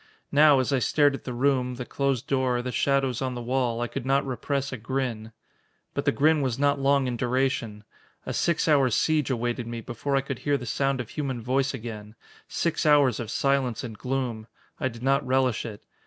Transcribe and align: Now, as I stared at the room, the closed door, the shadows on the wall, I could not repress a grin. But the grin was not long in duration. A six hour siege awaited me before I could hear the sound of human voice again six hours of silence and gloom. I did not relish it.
Now, 0.31 0.57
as 0.57 0.73
I 0.73 0.79
stared 0.79 1.13
at 1.13 1.25
the 1.25 1.31
room, 1.33 1.75
the 1.75 1.85
closed 1.85 2.25
door, 2.25 2.63
the 2.63 2.71
shadows 2.71 3.21
on 3.21 3.35
the 3.35 3.39
wall, 3.43 3.81
I 3.81 3.87
could 3.87 4.03
not 4.03 4.25
repress 4.25 4.73
a 4.73 4.77
grin. 4.77 5.31
But 5.93 6.05
the 6.05 6.11
grin 6.11 6.41
was 6.41 6.57
not 6.57 6.79
long 6.79 7.05
in 7.05 7.17
duration. 7.17 7.83
A 8.25 8.33
six 8.33 8.67
hour 8.67 8.89
siege 8.89 9.29
awaited 9.29 9.67
me 9.67 9.79
before 9.79 10.15
I 10.15 10.21
could 10.21 10.39
hear 10.39 10.57
the 10.57 10.65
sound 10.65 11.01
of 11.01 11.11
human 11.11 11.39
voice 11.39 11.75
again 11.75 12.15
six 12.47 12.83
hours 12.83 13.19
of 13.19 13.29
silence 13.29 13.83
and 13.83 13.95
gloom. 13.95 14.47
I 14.79 14.87
did 14.87 15.03
not 15.03 15.23
relish 15.23 15.67
it. 15.67 15.85